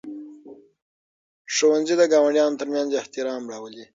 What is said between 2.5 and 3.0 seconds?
ترمنځ